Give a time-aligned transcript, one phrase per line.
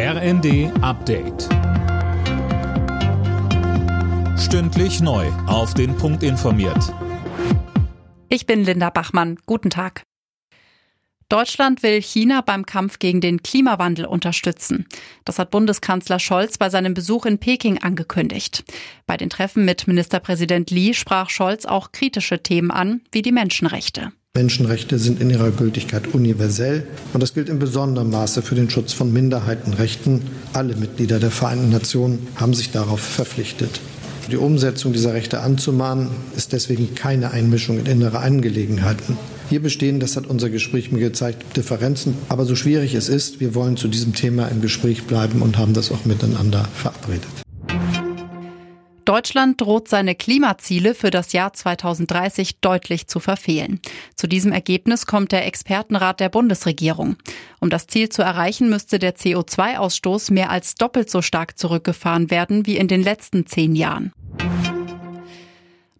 [0.00, 1.48] RND Update.
[4.38, 5.26] Stündlich neu.
[5.48, 6.94] Auf den Punkt informiert.
[8.28, 9.40] Ich bin Linda Bachmann.
[9.46, 10.04] Guten Tag.
[11.28, 14.86] Deutschland will China beim Kampf gegen den Klimawandel unterstützen.
[15.24, 18.62] Das hat Bundeskanzler Scholz bei seinem Besuch in Peking angekündigt.
[19.04, 24.12] Bei den Treffen mit Ministerpräsident Li sprach Scholz auch kritische Themen an, wie die Menschenrechte.
[24.38, 28.92] Menschenrechte sind in ihrer Gültigkeit universell und das gilt in besonderem Maße für den Schutz
[28.92, 30.22] von Minderheitenrechten.
[30.52, 33.80] Alle Mitglieder der Vereinten Nationen haben sich darauf verpflichtet.
[34.30, 39.16] Die Umsetzung dieser Rechte anzumahnen, ist deswegen keine Einmischung in innere Angelegenheiten.
[39.50, 42.14] Hier bestehen, das hat unser Gespräch mir gezeigt, Differenzen.
[42.28, 45.74] Aber so schwierig es ist, wir wollen zu diesem Thema im Gespräch bleiben und haben
[45.74, 47.47] das auch miteinander verabredet.
[49.08, 53.80] Deutschland droht seine Klimaziele für das Jahr 2030 deutlich zu verfehlen.
[54.16, 57.16] Zu diesem Ergebnis kommt der Expertenrat der Bundesregierung.
[57.58, 62.66] Um das Ziel zu erreichen, müsste der CO2-Ausstoß mehr als doppelt so stark zurückgefahren werden
[62.66, 64.12] wie in den letzten zehn Jahren.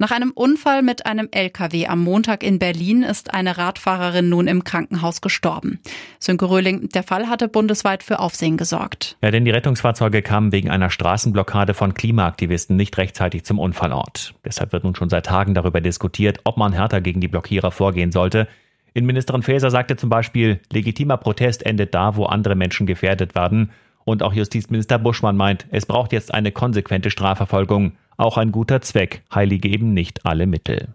[0.01, 4.63] Nach einem Unfall mit einem LKW am Montag in Berlin ist eine Radfahrerin nun im
[4.63, 5.81] Krankenhaus gestorben.
[6.21, 9.17] Sönke Röhling, der Fall hatte bundesweit für Aufsehen gesorgt.
[9.23, 14.35] Ja, denn die Rettungsfahrzeuge kamen wegen einer Straßenblockade von Klimaaktivisten nicht rechtzeitig zum Unfallort.
[14.45, 18.13] Deshalb wird nun schon seit Tagen darüber diskutiert, ob man härter gegen die Blockierer vorgehen
[18.13, 18.47] sollte.
[18.95, 23.73] Innenministerin Faeser sagte zum Beispiel, legitimer Protest endet da, wo andere Menschen gefährdet werden.
[24.05, 27.95] Und auch Justizminister Buschmann meint, es braucht jetzt eine konsequente Strafverfolgung.
[28.19, 30.89] Auch ein guter Zweck heilige eben nicht alle Mittel.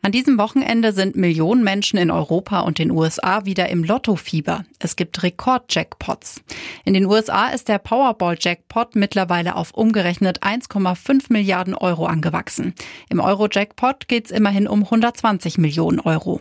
[0.00, 4.64] An diesem Wochenende sind Millionen Menschen in Europa und den USA wieder im Lottofieber.
[4.78, 6.40] Es gibt Rekord-Jackpots.
[6.84, 12.72] In den USA ist der Powerball-Jackpot mittlerweile auf umgerechnet 1,5 Milliarden Euro angewachsen.
[13.10, 16.40] Im Euro-Jackpot geht es immerhin um 120 Millionen Euro.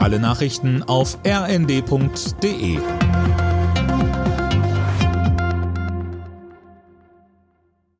[0.00, 2.78] Alle Nachrichten auf rnd.de